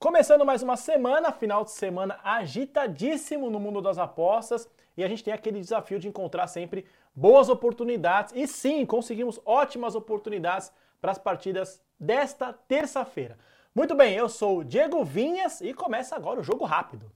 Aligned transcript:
Começando 0.00 0.46
mais 0.46 0.62
uma 0.62 0.76
semana, 0.76 1.32
final 1.32 1.64
de 1.64 1.72
semana 1.72 2.20
agitadíssimo 2.22 3.50
no 3.50 3.58
mundo 3.58 3.82
das 3.82 3.98
apostas 3.98 4.70
e 4.96 5.02
a 5.02 5.08
gente 5.08 5.24
tem 5.24 5.34
aquele 5.34 5.58
desafio 5.58 5.98
de 5.98 6.06
encontrar 6.06 6.46
sempre 6.46 6.86
boas 7.12 7.48
oportunidades 7.48 8.32
e 8.36 8.46
sim, 8.46 8.86
conseguimos 8.86 9.40
ótimas 9.44 9.96
oportunidades 9.96 10.70
para 11.00 11.10
as 11.10 11.18
partidas 11.18 11.82
desta 11.98 12.52
terça-feira. 12.52 13.36
Muito 13.74 13.96
bem, 13.96 14.14
eu 14.14 14.28
sou 14.28 14.58
o 14.58 14.64
Diego 14.64 15.02
Vinhas 15.04 15.60
e 15.60 15.74
começa 15.74 16.14
agora 16.14 16.38
o 16.38 16.44
jogo 16.44 16.64
rápido. 16.64 17.10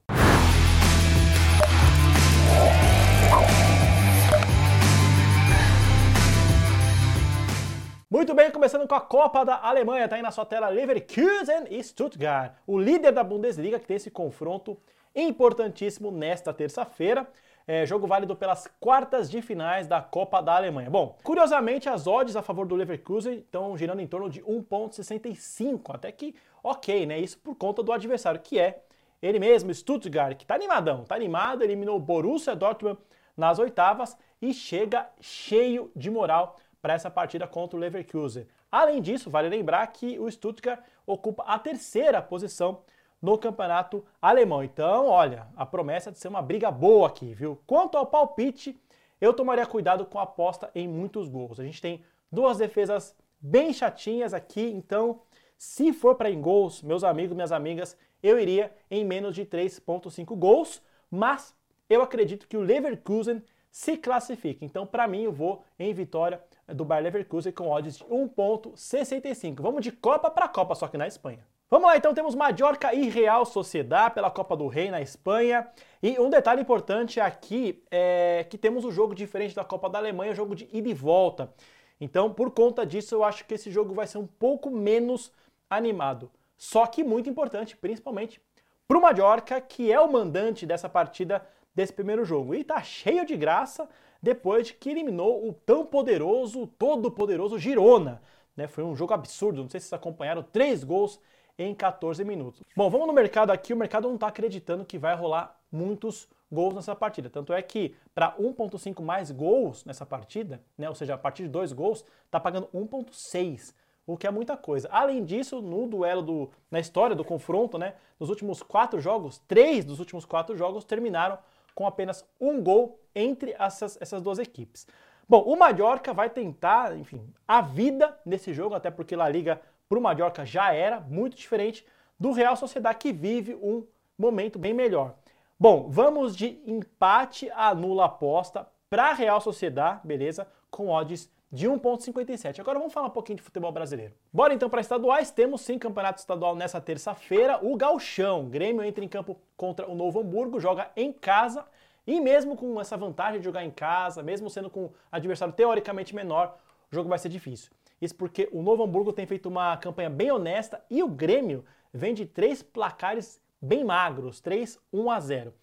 Muito 8.13 8.35
bem, 8.35 8.51
começando 8.51 8.87
com 8.87 8.93
a 8.93 9.01
Copa 9.01 9.43
da 9.43 9.57
Alemanha, 9.67 10.07
tá 10.07 10.15
aí 10.15 10.21
na 10.21 10.29
sua 10.29 10.45
tela 10.45 10.69
Leverkusen 10.69 11.65
e 11.71 11.83
Stuttgart, 11.83 12.53
o 12.67 12.77
líder 12.77 13.11
da 13.11 13.23
Bundesliga 13.23 13.79
que 13.79 13.87
tem 13.87 13.97
esse 13.97 14.11
confronto 14.11 14.77
importantíssimo 15.15 16.11
nesta 16.11 16.53
terça-feira. 16.53 17.27
É, 17.65 17.87
jogo 17.87 18.05
válido 18.05 18.35
pelas 18.35 18.67
quartas 18.79 19.31
de 19.31 19.41
finais 19.41 19.87
da 19.87 19.99
Copa 19.99 20.43
da 20.43 20.55
Alemanha. 20.55 20.91
Bom, 20.91 21.17
curiosamente, 21.23 21.89
as 21.89 22.05
odds 22.05 22.35
a 22.35 22.43
favor 22.43 22.67
do 22.67 22.75
Leverkusen 22.75 23.39
estão 23.39 23.75
girando 23.75 23.99
em 23.99 24.05
torno 24.05 24.29
de 24.29 24.43
1,65, 24.43 25.95
até 25.95 26.11
que 26.11 26.35
ok, 26.63 27.07
né? 27.07 27.17
Isso 27.17 27.39
por 27.39 27.55
conta 27.55 27.81
do 27.81 27.91
adversário, 27.91 28.39
que 28.39 28.59
é 28.59 28.83
ele 29.23 29.39
mesmo, 29.39 29.73
Stuttgart, 29.73 30.37
que 30.37 30.45
tá 30.45 30.53
animadão, 30.53 31.03
tá 31.03 31.15
animado, 31.15 31.63
eliminou 31.63 31.95
o 31.95 31.99
Borussia 31.99 32.55
Dortmund 32.55 32.99
nas 33.35 33.57
oitavas 33.57 34.15
e 34.39 34.53
chega 34.53 35.09
cheio 35.19 35.91
de 35.95 36.11
moral 36.11 36.57
para 36.83 36.95
essa 36.95 37.09
partida 37.09 37.47
contra 37.47 37.77
o 37.77 37.79
Leverkusen. 37.79 38.45
Além 38.69 39.01
disso, 39.01 39.29
vale 39.29 39.47
lembrar 39.47 39.87
que 39.87 40.19
o 40.19 40.29
Stuttgart 40.29 40.83
ocupa 41.07 41.41
a 41.43 41.57
terceira 41.57 42.21
posição 42.21 42.81
no 43.21 43.37
campeonato 43.37 44.03
alemão. 44.21 44.61
Então, 44.61 45.07
olha, 45.07 45.47
a 45.55 45.65
promessa 45.65 46.11
de 46.11 46.19
ser 46.19 46.27
uma 46.27 46.41
briga 46.41 46.69
boa 46.69 47.07
aqui, 47.07 47.33
viu? 47.33 47.57
Quanto 47.65 47.97
ao 47.97 48.05
palpite, 48.05 48.77
eu 49.21 49.33
tomaria 49.33 49.65
cuidado 49.65 50.05
com 50.05 50.19
a 50.19 50.23
aposta 50.23 50.69
em 50.75 50.85
muitos 50.85 51.29
gols. 51.29 51.57
A 51.57 51.63
gente 51.63 51.81
tem 51.81 52.03
duas 52.29 52.57
defesas 52.57 53.15
bem 53.39 53.71
chatinhas 53.71 54.33
aqui, 54.33 54.69
então, 54.75 55.21
se 55.57 55.93
for 55.93 56.15
para 56.15 56.29
em 56.29 56.41
gols, 56.41 56.83
meus 56.83 57.05
amigos, 57.05 57.33
minhas 57.33 57.53
amigas, 57.53 57.97
eu 58.21 58.37
iria 58.37 58.75
em 58.91 59.05
menos 59.05 59.33
de 59.33 59.45
3.5 59.45 60.35
gols, 60.35 60.81
mas 61.09 61.55
eu 61.89 62.01
acredito 62.01 62.45
que 62.45 62.57
o 62.57 62.61
Leverkusen 62.61 63.41
se 63.73 63.97
classifica. 63.97 64.63
Então, 64.63 64.85
para 64.85 65.07
mim, 65.07 65.23
eu 65.23 65.31
vou 65.31 65.63
em 65.79 65.91
vitória 65.95 66.39
do 66.67 66.85
Bayer 66.85 67.05
Leverkusen 67.05 67.51
com 67.51 67.71
odds 67.71 67.97
de 67.97 68.03
1.65. 68.03 69.63
Vamos 69.63 69.81
de 69.81 69.91
Copa 69.91 70.29
para 70.29 70.47
Copa, 70.47 70.75
só 70.75 70.87
que 70.87 70.95
na 70.95 71.07
Espanha. 71.07 71.39
Vamos 71.71 71.87
lá, 71.87 71.97
então 71.97 72.13
temos 72.13 72.35
Mallorca 72.35 72.93
e 72.93 73.09
Real 73.09 73.43
Sociedad 73.45 74.13
pela 74.13 74.29
Copa 74.29 74.55
do 74.55 74.67
Rei 74.67 74.91
na 74.91 75.01
Espanha. 75.01 75.67
E 76.03 76.19
um 76.19 76.29
detalhe 76.29 76.61
importante 76.61 77.19
aqui 77.19 77.83
é 77.89 78.45
que 78.47 78.59
temos 78.59 78.85
o 78.85 78.89
um 78.89 78.91
jogo 78.91 79.15
diferente 79.15 79.55
da 79.55 79.63
Copa 79.63 79.89
da 79.89 79.97
Alemanha, 79.97 80.35
jogo 80.35 80.55
de 80.55 80.69
ida 80.71 80.89
e 80.89 80.93
volta. 80.93 81.51
Então, 81.99 82.31
por 82.31 82.51
conta 82.51 82.85
disso, 82.85 83.15
eu 83.15 83.23
acho 83.23 83.43
que 83.43 83.55
esse 83.55 83.71
jogo 83.71 83.95
vai 83.95 84.05
ser 84.05 84.19
um 84.19 84.27
pouco 84.27 84.69
menos 84.69 85.31
animado. 85.67 86.29
Só 86.55 86.85
que 86.85 87.03
muito 87.03 87.27
importante, 87.27 87.75
principalmente 87.75 88.39
para 88.87 88.99
o 88.99 89.01
Mallorca, 89.01 89.59
que 89.59 89.91
é 89.91 89.99
o 89.99 90.11
mandante 90.11 90.63
dessa 90.63 90.87
partida 90.87 91.43
desse 91.75 91.93
primeiro 91.93 92.23
jogo. 92.25 92.53
E 92.55 92.63
tá 92.63 92.81
cheio 92.81 93.25
de 93.25 93.35
graça 93.35 93.87
depois 94.21 94.67
de 94.67 94.73
que 94.73 94.89
eliminou 94.89 95.47
o 95.47 95.53
tão 95.53 95.85
poderoso, 95.85 96.67
todo 96.79 97.11
poderoso 97.11 97.57
Girona. 97.57 98.21
Né? 98.55 98.67
Foi 98.67 98.83
um 98.83 98.95
jogo 98.95 99.13
absurdo, 99.13 99.61
não 99.61 99.69
sei 99.69 99.79
se 99.79 99.87
vocês 99.87 99.99
acompanharam, 99.99 100.43
três 100.43 100.83
gols 100.83 101.19
em 101.57 101.73
14 101.73 102.23
minutos. 102.23 102.61
Bom, 102.75 102.89
vamos 102.89 103.07
no 103.07 103.13
mercado 103.13 103.51
aqui, 103.51 103.73
o 103.73 103.77
mercado 103.77 104.07
não 104.07 104.15
está 104.15 104.27
acreditando 104.27 104.85
que 104.85 104.97
vai 104.97 105.15
rolar 105.15 105.59
muitos 105.71 106.27
gols 106.51 106.73
nessa 106.73 106.95
partida. 106.95 107.29
Tanto 107.29 107.51
é 107.51 107.61
que 107.61 107.95
para 108.13 108.35
1.5 108.37 109.01
mais 109.01 109.31
gols 109.31 109.83
nessa 109.85 110.05
partida, 110.05 110.61
né, 110.77 110.87
ou 110.87 110.95
seja, 110.95 111.15
a 111.15 111.17
partir 111.17 111.43
de 111.43 111.49
dois 111.49 111.73
gols, 111.73 112.05
está 112.25 112.39
pagando 112.39 112.67
1.6 112.73 113.73
o 114.05 114.17
que 114.17 114.27
é 114.27 114.31
muita 114.31 114.57
coisa. 114.57 114.89
Além 114.91 115.23
disso, 115.23 115.61
no 115.61 115.87
duelo 115.87 116.21
do, 116.21 116.49
na 116.69 116.79
história 116.79 117.15
do 117.15 117.23
confronto, 117.23 117.77
né, 117.77 117.95
nos 118.19 118.29
últimos 118.29 118.61
quatro 118.61 118.99
jogos, 118.99 119.41
três 119.47 119.85
dos 119.85 119.99
últimos 119.99 120.25
quatro 120.25 120.57
jogos 120.57 120.83
terminaram 120.83 121.37
com 121.73 121.85
apenas 121.87 122.25
um 122.39 122.61
gol 122.61 122.99
entre 123.15 123.55
essas, 123.57 123.97
essas 124.01 124.21
duas 124.21 124.39
equipes. 124.39 124.87
Bom, 125.27 125.41
o 125.41 125.55
Mallorca 125.55 126.13
vai 126.13 126.29
tentar, 126.29 126.95
enfim, 126.97 127.33
a 127.47 127.61
vida 127.61 128.17
nesse 128.25 128.53
jogo, 128.53 128.75
até 128.75 128.91
porque 128.91 129.15
La 129.15 129.29
Liga 129.29 129.61
para 129.87 129.97
o 129.97 130.01
Mallorca 130.01 130.45
já 130.45 130.73
era 130.73 130.99
muito 130.99 131.37
diferente 131.37 131.85
do 132.19 132.31
Real 132.31 132.55
Sociedad 132.55 132.93
que 132.93 133.11
vive 133.11 133.55
um 133.55 133.85
momento 134.17 134.59
bem 134.59 134.73
melhor. 134.73 135.15
Bom, 135.59 135.87
vamos 135.89 136.35
de 136.35 136.61
empate 136.65 137.49
a 137.51 137.73
nula 137.73 138.05
aposta 138.05 138.67
para 138.89 139.13
Real 139.13 139.39
Sociedad, 139.39 140.01
beleza? 140.03 140.47
Com 140.69 140.89
odds 140.89 141.31
de 141.53 141.69
1,57. 141.69 142.59
Agora 142.59 142.79
vamos 142.79 142.91
falar 142.91 143.05
um 143.05 143.11
pouquinho 143.11 143.37
de 143.37 143.43
futebol 143.43 143.71
brasileiro. 143.71 144.15
Bora 144.33 144.55
então 144.55 144.67
para 144.67 144.81
estaduais. 144.81 145.29
Temos 145.29 145.61
sim 145.61 145.77
campeonato 145.77 146.19
estadual 146.19 146.55
nessa 146.55 146.81
terça-feira. 146.81 147.59
O 147.63 147.77
Galchão. 147.77 148.49
Grêmio 148.49 148.83
entra 148.83 149.05
em 149.05 149.07
campo 149.07 149.39
contra 149.55 149.87
o 149.87 149.93
Novo 149.93 150.19
Hamburgo, 150.19 150.59
joga 150.59 150.89
em 150.95 151.13
casa. 151.13 151.63
E 152.07 152.19
mesmo 152.19 152.57
com 152.57 152.81
essa 152.81 152.97
vantagem 152.97 153.39
de 153.39 153.45
jogar 153.45 153.63
em 153.63 153.69
casa, 153.69 154.23
mesmo 154.23 154.49
sendo 154.49 154.67
com 154.67 154.89
adversário 155.11 155.53
teoricamente 155.53 156.15
menor, 156.15 156.57
o 156.91 156.95
jogo 156.95 157.07
vai 157.07 157.19
ser 157.19 157.29
difícil. 157.29 157.71
Isso 158.01 158.15
porque 158.15 158.49
o 158.51 158.63
Novo 158.63 158.83
Hamburgo 158.83 159.13
tem 159.13 159.27
feito 159.27 159.47
uma 159.47 159.77
campanha 159.77 160.09
bem 160.09 160.31
honesta 160.31 160.83
e 160.89 161.03
o 161.03 161.07
Grêmio 161.07 161.63
vem 161.93 162.15
de 162.15 162.25
três 162.25 162.63
placares 162.63 163.39
bem 163.61 163.83
magros, 163.83 164.41
3 164.41 164.79
1 164.91 165.11
a 165.11 165.19
0. 165.19 165.53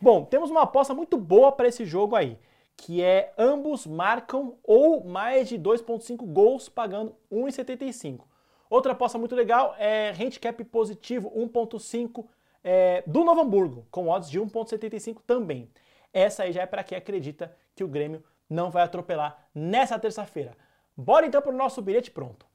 Bom, 0.00 0.24
temos 0.24 0.50
uma 0.50 0.62
aposta 0.62 0.94
muito 0.94 1.18
boa 1.18 1.52
para 1.52 1.68
esse 1.68 1.84
jogo 1.84 2.16
aí 2.16 2.38
que 2.76 3.02
é 3.02 3.32
ambos 3.38 3.86
marcam 3.86 4.56
ou 4.62 5.04
mais 5.04 5.48
de 5.48 5.58
2.5 5.58 6.24
gols 6.26 6.68
pagando 6.68 7.14
1,75. 7.30 8.20
Outra 8.68 8.92
aposta 8.92 9.18
muito 9.18 9.34
legal 9.34 9.74
é 9.78 10.10
handicap 10.10 10.62
positivo 10.64 11.30
1.5 11.30 12.26
é, 12.62 13.04
do 13.06 13.22
Novo 13.22 13.42
Hamburgo, 13.42 13.86
com 13.90 14.08
odds 14.08 14.30
de 14.30 14.40
1.75 14.40 15.18
também. 15.26 15.70
Essa 16.12 16.44
aí 16.44 16.52
já 16.52 16.62
é 16.62 16.66
para 16.66 16.82
quem 16.82 16.96
acredita 16.96 17.54
que 17.74 17.84
o 17.84 17.88
Grêmio 17.88 18.24
não 18.48 18.70
vai 18.70 18.82
atropelar 18.82 19.48
nessa 19.54 19.98
terça-feira. 19.98 20.56
Bora 20.96 21.26
então 21.26 21.42
para 21.42 21.52
o 21.52 21.56
nosso 21.56 21.82
bilhete 21.82 22.10
pronto. 22.10 22.46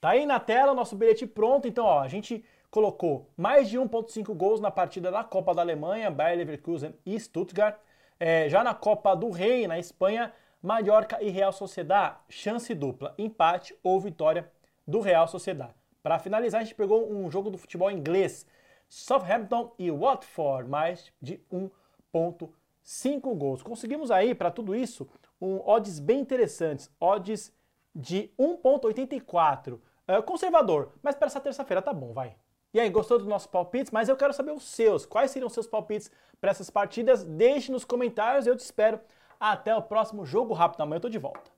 Tá 0.00 0.10
aí 0.10 0.26
na 0.26 0.38
tela 0.38 0.72
o 0.72 0.74
nosso 0.74 0.94
bilhete 0.94 1.26
pronto, 1.26 1.66
então 1.66 1.84
ó, 1.84 2.00
a 2.00 2.08
gente 2.08 2.44
colocou 2.70 3.30
mais 3.36 3.68
de 3.68 3.78
1.5 3.78 4.34
gols 4.34 4.60
na 4.60 4.70
partida 4.70 5.10
da 5.10 5.24
Copa 5.24 5.54
da 5.54 5.62
Alemanha, 5.62 6.10
Bayer 6.10 6.38
Leverkusen 6.38 6.94
e 7.04 7.18
Stuttgart. 7.18 7.78
É, 8.18 8.48
já 8.48 8.64
na 8.64 8.74
Copa 8.74 9.14
do 9.14 9.30
Rei, 9.30 9.66
na 9.66 9.78
Espanha, 9.78 10.32
Mallorca 10.62 11.22
e 11.22 11.28
Real 11.28 11.52
Sociedad, 11.52 12.16
chance 12.28 12.74
dupla, 12.74 13.14
empate 13.18 13.76
ou 13.82 14.00
vitória 14.00 14.50
do 14.86 15.00
Real 15.00 15.28
Sociedad. 15.28 15.70
Para 16.02 16.18
finalizar, 16.18 16.60
a 16.60 16.64
gente 16.64 16.74
pegou 16.74 17.12
um 17.12 17.30
jogo 17.30 17.50
do 17.50 17.58
futebol 17.58 17.90
inglês, 17.90 18.46
Southampton 18.88 19.72
e 19.78 19.90
Watford, 19.90 20.68
mais 20.68 21.12
de 21.20 21.40
1.5 21.52 23.34
gols. 23.36 23.62
Conseguimos 23.62 24.10
aí, 24.10 24.34
para 24.34 24.50
tudo 24.50 24.74
isso, 24.74 25.08
um 25.40 25.60
odds 25.68 25.98
bem 25.98 26.20
interessantes, 26.20 26.90
odds 27.00 27.52
de 27.94 28.30
1.84. 28.38 29.80
É, 30.08 30.22
conservador, 30.22 30.92
mas 31.02 31.16
para 31.16 31.26
essa 31.26 31.40
terça-feira 31.40 31.82
tá 31.82 31.92
bom, 31.92 32.12
vai. 32.12 32.36
E 32.76 32.78
aí, 32.78 32.90
gostou 32.90 33.16
dos 33.16 33.26
nossos 33.26 33.46
palpites? 33.46 33.90
Mas 33.90 34.06
eu 34.06 34.16
quero 34.18 34.34
saber 34.34 34.52
os 34.52 34.62
seus. 34.62 35.06
Quais 35.06 35.30
seriam 35.30 35.46
os 35.46 35.54
seus 35.54 35.66
palpites 35.66 36.10
para 36.38 36.50
essas 36.50 36.68
partidas? 36.68 37.24
Deixe 37.24 37.72
nos 37.72 37.86
comentários. 37.86 38.46
Eu 38.46 38.54
te 38.54 38.60
espero. 38.60 39.00
Até 39.40 39.74
o 39.74 39.80
próximo 39.80 40.26
Jogo 40.26 40.52
Rápido. 40.52 40.82
Amanhã 40.82 40.98
eu 40.98 41.00
tô 41.00 41.08
de 41.08 41.16
volta. 41.16 41.50